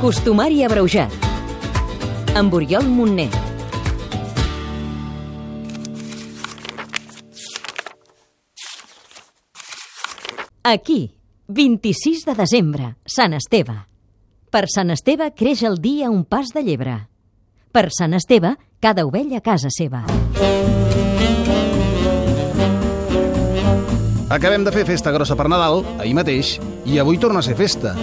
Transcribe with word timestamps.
Costumari 0.00 0.62
abreujat. 0.64 1.12
Amb 2.36 2.54
Oriol 2.54 2.86
Montner. 2.88 3.30
Aquí, 10.62 11.14
26 11.48 12.24
de 12.26 12.34
desembre, 12.34 12.96
Sant 13.04 13.34
Esteve. 13.38 13.76
Per 14.50 14.66
Sant 14.68 14.90
Esteve 14.90 15.30
creix 15.36 15.62
el 15.62 15.80
dia 15.80 16.10
un 16.10 16.24
pas 16.24 16.52
de 16.54 16.62
llebre. 16.66 16.98
Per 17.72 17.88
Sant 17.92 18.14
Esteve, 18.14 18.56
cada 18.80 19.06
ovella 19.06 19.38
a 19.38 19.44
casa 19.44 19.70
seva. 19.70 20.04
Acabem 24.34 24.64
de 24.66 24.72
fer 24.74 24.86
festa 24.88 25.12
grossa 25.14 25.36
per 25.38 25.46
Nadal, 25.52 25.84
ahir 26.00 26.14
mateix, 26.16 26.56
i 26.84 26.98
avui 26.98 27.20
torna 27.22 27.38
a 27.38 27.46
ser 27.46 27.54
festa. 27.54 27.94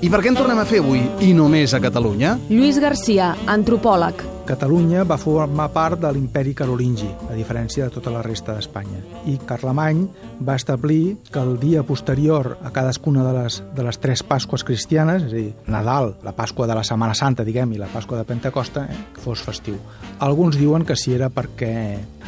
I 0.00 0.08
per 0.08 0.22
què 0.24 0.30
en 0.32 0.36
tornem 0.38 0.56
a 0.56 0.64
fer 0.64 0.78
avui, 0.80 1.02
i 1.20 1.34
només 1.36 1.74
a 1.76 1.80
Catalunya? 1.82 2.38
Lluís 2.48 2.78
Garcia, 2.80 3.34
antropòleg. 3.52 4.39
Catalunya 4.50 5.04
va 5.06 5.14
formar 5.14 5.68
part 5.70 6.00
de 6.02 6.08
l'imperi 6.10 6.56
carolingi, 6.58 7.06
a 7.30 7.36
diferència 7.38 7.84
de 7.86 7.94
tota 7.94 8.10
la 8.10 8.22
resta 8.26 8.56
d'Espanya. 8.56 8.98
I 9.30 9.36
Carlemany 9.46 10.00
va 10.42 10.56
establir 10.58 11.20
que 11.30 11.38
el 11.38 11.52
dia 11.62 11.84
posterior 11.86 12.56
a 12.58 12.72
cadascuna 12.74 13.22
de 13.28 13.34
les, 13.36 13.60
de 13.76 13.84
les 13.86 14.00
tres 14.02 14.24
Pasques 14.26 14.66
cristianes, 14.66 15.28
és 15.28 15.30
a 15.30 15.36
dir, 15.36 15.52
Nadal, 15.70 16.16
la 16.26 16.34
Pasqua 16.34 16.66
de 16.66 16.74
la 16.74 16.82
Setmana 16.82 17.14
Santa, 17.14 17.46
diguem, 17.46 17.76
i 17.76 17.78
la 17.78 17.92
Pasqua 17.94 18.18
de 18.18 18.26
Pentecosta, 18.26 18.88
eh, 18.90 18.98
fos 19.22 19.46
festiu. 19.46 19.78
Alguns 20.18 20.58
diuen 20.58 20.82
que 20.82 20.98
si 20.98 21.14
era 21.14 21.30
perquè 21.30 21.70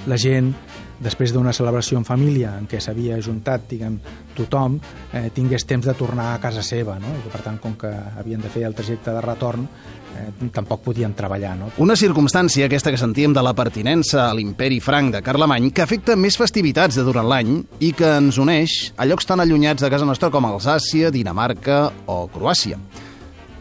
la 0.07 0.19
gent 0.19 0.55
després 1.03 1.33
d'una 1.35 1.53
celebració 1.53 1.99
en 1.99 2.07
família 2.07 2.55
en 2.59 2.69
què 2.71 2.79
s'havia 2.81 3.17
ajuntat, 3.19 3.67
diguem, 3.71 3.99
tothom, 4.37 4.79
eh, 5.13 5.29
tingués 5.35 5.67
temps 5.67 5.87
de 5.87 5.95
tornar 5.99 6.33
a 6.35 6.41
casa 6.41 6.63
seva, 6.63 6.99
no? 7.03 7.11
I 7.19 7.33
per 7.33 7.43
tant, 7.43 7.59
com 7.59 7.75
que 7.79 7.91
havien 7.91 8.41
de 8.41 8.51
fer 8.53 8.63
el 8.69 8.77
trajecte 8.79 9.11
de 9.11 9.21
retorn, 9.25 9.67
eh, 9.67 10.49
tampoc 10.53 10.83
podien 10.87 11.15
treballar, 11.15 11.57
no? 11.59 11.71
Una 11.79 11.97
circumstància, 11.97 12.12
aquesta 12.13 12.91
que 12.91 12.99
sentíem 13.01 13.33
de 13.33 13.43
la 13.43 13.55
pertinença 13.55 14.27
a 14.29 14.35
l'imperi 14.35 14.81
franc 14.81 15.15
de 15.15 15.23
Carlemany, 15.23 15.71
que 15.73 15.83
afecta 15.83 16.17
més 16.17 16.37
festivitats 16.37 16.97
de 16.97 17.05
durant 17.07 17.29
l'any 17.29 17.63
i 17.81 17.93
que 17.93 18.09
ens 18.19 18.39
uneix 18.39 18.93
a 18.97 19.07
llocs 19.07 19.25
tan 19.27 19.41
allunyats 19.41 19.83
de 19.83 19.91
casa 19.91 20.05
nostra 20.05 20.31
com 20.31 20.45
Alsàcia, 20.45 21.11
Dinamarca 21.11 21.93
o 22.07 22.29
Croàcia. 22.29 22.77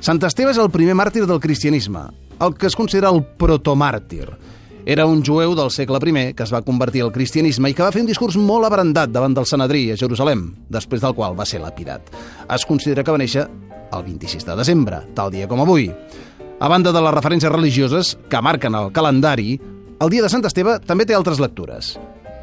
Sant 0.02 0.20
Esteve 0.28 0.52
és 0.52 0.60
el 0.60 0.72
primer 0.74 0.96
màrtir 0.98 1.26
del 1.26 1.40
cristianisme, 1.40 2.08
el 2.42 2.56
que 2.58 2.68
es 2.68 2.76
considera 2.76 3.10
el 3.14 3.24
protomàrtir. 3.24 4.28
Era 4.86 5.06
un 5.06 5.22
jueu 5.24 5.54
del 5.56 5.70
segle 5.70 6.00
I 6.02 6.34
que 6.34 6.44
es 6.44 6.52
va 6.52 6.64
convertir 6.64 7.04
al 7.04 7.12
cristianisme 7.12 7.70
i 7.70 7.74
que 7.74 7.84
va 7.84 7.92
fer 7.92 8.02
un 8.02 8.08
discurs 8.08 8.36
molt 8.36 8.66
abrandat 8.66 9.12
davant 9.12 9.34
del 9.34 9.46
Sanedrí 9.46 9.92
a 9.92 9.96
Jerusalem, 9.96 10.56
després 10.70 11.02
del 11.02 11.14
qual 11.14 11.38
va 11.38 11.46
ser 11.46 11.62
lapidat. 11.62 12.02
Es 12.50 12.66
considera 12.66 13.04
que 13.04 13.12
va 13.12 13.18
néixer 13.18 13.48
el 13.94 14.04
26 14.04 14.46
de 14.46 14.56
desembre, 14.56 15.04
tal 15.14 15.32
dia 15.32 15.48
com 15.48 15.62
avui. 15.62 15.92
A 16.62 16.68
banda 16.70 16.92
de 16.94 17.02
les 17.02 17.14
referències 17.16 17.50
religioses 17.50 18.10
que 18.30 18.40
marquen 18.46 18.76
el 18.78 18.92
calendari, 18.94 19.56
el 19.98 20.12
dia 20.14 20.22
de 20.22 20.30
Sant 20.30 20.46
Esteve 20.46 20.76
també 20.86 21.08
té 21.10 21.16
altres 21.18 21.40
lectures. 21.42 21.96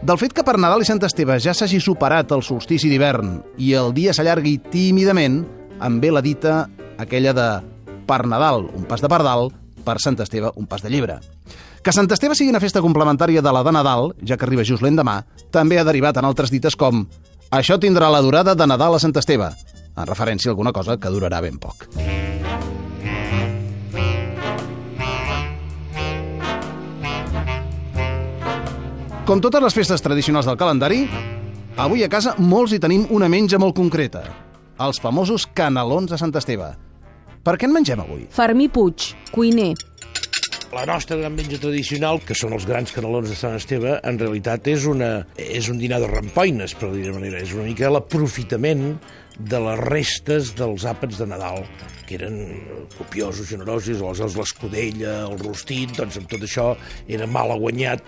Del 0.03 0.19
fet 0.19 0.35
que 0.35 0.43
per 0.43 0.57
Nadal 0.59 0.83
i 0.83 0.89
Sant 0.89 0.99
Esteve 1.07 1.37
ja 1.39 1.55
s'hagi 1.55 1.79
superat 1.79 2.35
el 2.35 2.43
solstici 2.43 2.91
d'hivern 2.91 3.37
i 3.63 3.77
el 3.79 3.93
dia 3.95 4.11
s'allargui 4.11 4.57
tímidament, 4.73 5.45
en 5.79 6.01
ve 6.03 6.11
la 6.11 6.23
dita 6.23 6.65
aquella 6.99 7.31
de 7.31 7.47
per 8.11 8.25
Nadal 8.27 8.67
un 8.75 8.91
pas 8.91 8.99
de 8.99 9.07
pardal, 9.13 9.53
per 9.87 10.01
Sant 10.03 10.19
Esteve 10.19 10.51
un 10.59 10.67
pas 10.67 10.83
de 10.83 10.91
llebre. 10.91 11.21
Que 11.87 11.95
Sant 11.95 12.11
Esteve 12.11 12.35
sigui 12.35 12.51
una 12.51 12.63
festa 12.65 12.83
complementària 12.83 13.39
de 13.39 13.55
la 13.55 13.63
de 13.63 13.77
Nadal, 13.79 14.17
ja 14.27 14.35
que 14.35 14.49
arriba 14.51 14.67
just 14.67 14.83
l'endemà, 14.83 15.21
també 15.55 15.79
ha 15.79 15.87
derivat 15.87 16.19
en 16.19 16.27
altres 16.27 16.51
dites 16.51 16.75
com 16.75 17.07
«Això 17.55 17.79
tindrà 17.79 18.11
la 18.11 18.27
durada 18.27 18.59
de 18.59 18.67
Nadal 18.67 18.99
a 18.99 19.03
Sant 19.07 19.15
Esteve», 19.15 19.53
en 19.95 20.11
referència 20.11 20.51
a 20.51 20.59
alguna 20.59 20.75
cosa 20.75 20.99
que 20.99 21.15
durarà 21.15 21.39
ben 21.39 21.63
poc. 21.63 21.87
Com 29.29 29.43
totes 29.45 29.61
les 29.61 29.75
festes 29.77 30.01
tradicionals 30.01 30.47
del 30.49 30.57
calendari, 30.57 31.03
avui 31.77 32.01
a 32.01 32.07
casa 32.09 32.33
molts 32.41 32.73
hi 32.73 32.79
tenim 32.81 33.03
una 33.13 33.27
menja 33.29 33.59
molt 33.61 33.75
concreta, 33.77 34.23
els 34.81 34.97
famosos 35.05 35.45
canelons 35.53 36.09
de 36.09 36.17
Sant 36.17 36.33
Esteve. 36.41 36.71
Per 37.45 37.55
què 37.61 37.69
en 37.69 37.75
mengem 37.75 38.01
avui? 38.01 38.23
Fermí 38.33 38.71
Puig, 38.73 39.11
cuiner. 39.35 39.75
La 40.73 40.87
nostra 40.89 41.19
gran 41.21 41.37
menja 41.37 41.61
tradicional, 41.61 42.23
que 42.25 42.33
són 42.33 42.57
els 42.57 42.65
grans 42.65 42.95
canelons 42.97 43.29
de 43.29 43.37
Sant 43.37 43.61
Esteve, 43.61 43.99
en 44.01 44.17
realitat 44.17 44.73
és, 44.73 44.89
una, 44.89 45.11
és 45.37 45.69
un 45.69 45.77
dinar 45.77 46.01
de 46.01 46.09
rampoines, 46.09 46.73
per 46.81 46.89
dir-ho 46.97 47.13
manera. 47.21 47.45
És 47.45 47.53
una 47.53 47.69
mica 47.69 47.93
l'aprofitament 47.93 48.95
de 49.39 49.61
les 49.63 49.79
restes 49.87 50.51
dels 50.59 50.85
àpats 50.89 51.21
de 51.21 51.27
Nadal, 51.31 51.63
que 52.09 52.17
eren 52.17 52.39
copiosos, 52.97 53.47
generosos, 53.51 54.01
aleshores 54.01 54.37
l'escudella, 54.39 55.15
el 55.29 55.39
rostit, 55.39 55.93
doncs 55.99 56.19
amb 56.19 56.31
tot 56.31 56.43
això 56.47 56.73
era 57.07 57.29
mal 57.31 57.53
guanyat 57.61 58.03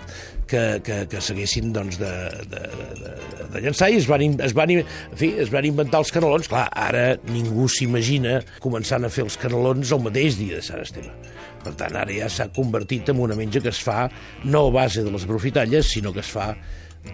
que, 0.50 0.62
que, 0.82 1.04
que 1.10 1.20
s'haguessin 1.22 1.70
doncs, 1.76 2.00
de, 2.00 2.10
de, 2.50 2.62
de, 3.02 3.12
de 3.52 3.62
llançar 3.62 3.90
i 3.92 4.00
es 4.00 4.08
van, 4.10 4.24
es, 4.42 4.56
van, 4.56 4.72
en 4.80 5.20
fi, 5.20 5.30
es 5.44 5.52
van 5.54 5.68
inventar 5.68 6.02
els 6.02 6.10
canelons. 6.14 6.50
Clar, 6.50 6.66
ara 6.74 7.04
ningú 7.30 7.68
s'imagina 7.70 8.40
començant 8.64 9.06
a 9.06 9.12
fer 9.12 9.28
els 9.28 9.38
canelons 9.40 9.94
el 9.94 10.02
mateix 10.08 10.40
dia 10.40 10.58
de 10.58 10.66
Sant 10.66 10.82
Esteve. 10.82 11.14
Per 11.60 11.76
tant, 11.76 11.94
ara 12.00 12.10
ja 12.16 12.26
s'ha 12.32 12.48
convertit 12.56 13.12
en 13.12 13.20
una 13.22 13.36
menja 13.38 13.62
que 13.62 13.70
es 13.70 13.82
fa 13.84 14.08
no 14.48 14.66
a 14.66 14.76
base 14.80 15.04
de 15.06 15.12
les 15.12 15.28
aprofitalles, 15.28 15.92
sinó 15.94 16.14
que 16.16 16.24
es 16.24 16.32
fa 16.32 16.54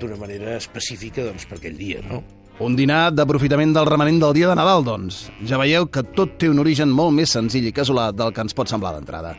d'una 0.01 0.17
manera 0.19 0.57
específica 0.57 1.27
doncs, 1.27 1.45
per 1.51 1.61
aquell 1.61 1.77
dia, 1.79 2.01
no? 2.07 2.23
Un 2.57 2.73
dinar 2.73 3.11
d'aprofitament 3.13 3.75
del 3.77 3.85
remanent 3.85 4.17
del 4.23 4.33
dia 4.33 4.47
de 4.49 4.55
Nadal, 4.57 4.81
doncs. 4.85 5.27
Ja 5.45 5.59
veieu 5.61 5.91
que 5.93 6.01
tot 6.17 6.39
té 6.41 6.49
un 6.49 6.63
origen 6.63 6.89
molt 6.89 7.13
més 7.13 7.35
senzill 7.37 7.67
i 7.69 7.73
casolà 7.77 8.07
del 8.17 8.33
que 8.33 8.41
ens 8.41 8.57
pot 8.57 8.71
semblar 8.73 8.95
d'entrada. 8.95 9.35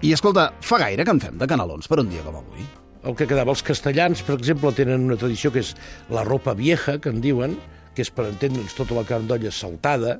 I 0.00 0.14
escolta, 0.16 0.46
fa 0.64 0.78
gaire 0.80 1.04
que 1.04 1.12
en 1.12 1.20
fem 1.20 1.36
de 1.36 1.48
canelons 1.50 1.90
per 1.90 2.00
un 2.00 2.08
dia 2.08 2.24
com 2.24 2.38
avui? 2.40 2.64
El 3.04 3.18
que 3.18 3.26
quedava, 3.28 3.52
els 3.52 3.64
castellans, 3.66 4.22
per 4.24 4.38
exemple, 4.38 4.72
tenen 4.72 5.04
una 5.04 5.18
tradició 5.20 5.52
que 5.52 5.60
és 5.60 5.74
la 6.08 6.24
ropa 6.24 6.56
vieja, 6.56 6.96
que 6.96 7.12
en 7.12 7.20
diuen, 7.20 7.58
que 7.92 8.00
és 8.06 8.12
per 8.14 8.30
entendre'ns 8.30 8.78
tota 8.80 8.96
la 8.96 9.04
carn 9.04 9.28
d'olla 9.28 9.52
saltada, 9.52 10.16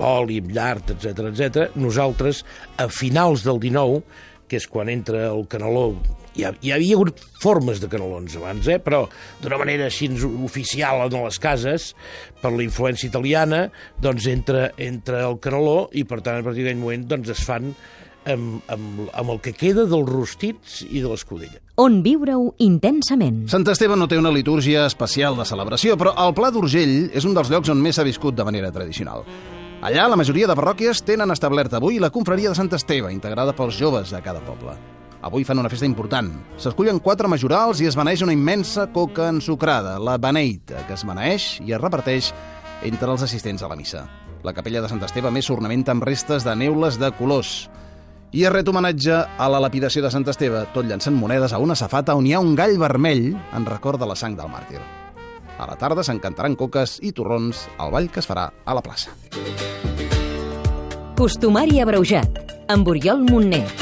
oli, 0.00 0.40
llard, 0.56 0.94
etc 0.96 1.26
etc. 1.34 1.76
Nosaltres, 1.76 2.46
a 2.80 2.88
finals 2.88 3.44
del 3.44 3.60
19, 3.60 4.00
que 4.48 4.56
és 4.56 4.70
quan 4.72 4.88
entra 4.88 5.26
el 5.28 5.44
caneló 5.52 5.90
hi, 6.34 6.44
ha, 6.44 6.52
hi 6.60 6.72
havia 6.74 6.98
hagut 6.98 7.22
formes 7.42 7.80
de 7.82 7.88
canelons 7.92 8.36
abans, 8.40 8.68
eh? 8.68 8.78
però 8.82 9.04
d'una 9.42 9.58
manera 9.60 9.88
així 9.88 10.10
oficial 10.44 11.06
en 11.06 11.18
les 11.24 11.40
cases, 11.42 11.92
per 12.42 12.52
la 12.54 12.64
influència 12.64 13.08
italiana, 13.10 13.66
doncs 14.02 14.28
entra, 14.30 14.70
entra 14.76 15.26
el 15.28 15.40
caneló 15.42 15.88
i 15.92 16.06
per 16.08 16.22
tant 16.22 16.40
a 16.40 16.46
partir 16.46 16.66
d'aquell 16.66 16.80
moment 16.80 17.08
doncs 17.10 17.34
es 17.34 17.44
fan 17.46 17.72
amb, 18.24 18.62
amb, 18.70 19.00
amb 19.12 19.34
el 19.34 19.40
que 19.42 19.54
queda 19.56 19.86
dels 19.90 20.08
rostits 20.08 20.82
i 20.88 21.02
de 21.02 21.10
l'escudella. 21.10 21.60
On 21.82 22.00
viure-ho 22.04 22.52
intensament. 22.62 23.46
Sant 23.50 23.66
Esteve 23.72 23.96
no 23.98 24.08
té 24.08 24.20
una 24.20 24.32
litúrgia 24.34 24.86
especial 24.86 25.38
de 25.38 25.48
celebració, 25.48 25.96
però 25.98 26.14
el 26.26 26.36
Pla 26.36 26.52
d'Urgell 26.54 27.10
és 27.12 27.26
un 27.26 27.34
dels 27.36 27.50
llocs 27.52 27.72
on 27.72 27.82
més 27.82 27.98
s'ha 27.98 28.06
viscut 28.06 28.36
de 28.38 28.46
manera 28.46 28.72
tradicional. 28.74 29.26
Allà, 29.82 30.06
la 30.06 30.18
majoria 30.18 30.46
de 30.46 30.54
parròquies 30.54 31.02
tenen 31.02 31.34
establerta 31.34 31.80
avui 31.80 31.98
la 31.98 32.12
confraria 32.14 32.52
de 32.52 32.58
Sant 32.58 32.70
Esteve, 32.76 33.10
integrada 33.10 33.56
pels 33.56 33.74
joves 33.74 34.14
de 34.14 34.22
cada 34.22 34.44
poble. 34.46 34.78
Avui 35.22 35.44
fan 35.46 35.60
una 35.62 35.70
festa 35.70 35.86
important. 35.86 36.32
S'escullen 36.58 36.98
quatre 36.98 37.28
majorals 37.30 37.78
i 37.80 37.86
es 37.86 37.94
beneix 37.94 38.24
una 38.26 38.34
immensa 38.34 38.88
coca 38.90 39.28
ensucrada, 39.30 39.94
la 40.02 40.16
beneita, 40.18 40.82
que 40.88 40.96
es 40.96 41.04
beneeix 41.06 41.60
i 41.62 41.70
es 41.70 41.80
reparteix 41.80 42.32
entre 42.82 43.12
els 43.12 43.22
assistents 43.22 43.62
a 43.62 43.70
la 43.70 43.78
missa. 43.78 44.02
La 44.42 44.52
capella 44.52 44.82
de 44.82 44.90
Sant 44.90 45.02
Esteve 45.06 45.30
més 45.30 45.46
s'ornamenta 45.46 45.94
amb 45.94 46.02
restes 46.02 46.42
de 46.42 46.56
neules 46.58 46.98
de 46.98 47.12
colors. 47.14 47.70
I 48.34 48.42
es 48.48 48.50
ret 48.50 48.66
homenatge 48.66 49.20
a 49.38 49.46
la 49.52 49.60
lapidació 49.62 50.02
de 50.02 50.10
Sant 50.10 50.26
Esteve, 50.26 50.64
tot 50.74 50.88
llançant 50.88 51.14
monedes 51.14 51.54
a 51.54 51.60
una 51.62 51.76
safata 51.78 52.16
on 52.18 52.26
hi 52.26 52.34
ha 52.34 52.42
un 52.42 52.56
gall 52.58 52.74
vermell 52.80 53.30
en 53.54 53.68
record 53.68 54.02
de 54.02 54.08
la 54.10 54.18
sang 54.18 54.34
del 54.34 54.50
màrtir. 54.50 54.82
A 55.62 55.68
la 55.68 55.78
tarda 55.78 56.02
s'encantaran 56.02 56.58
coques 56.58 56.96
i 57.06 57.12
torrons 57.14 57.68
al 57.78 57.94
ball 57.94 58.10
que 58.10 58.18
es 58.24 58.26
farà 58.26 58.48
a 58.64 58.74
la 58.74 58.82
plaça. 58.82 59.14
Costumari 61.14 61.78
abreujat. 61.78 62.42
Amb 62.72 62.88
Oriol 62.88 63.22
Montner. 63.28 63.81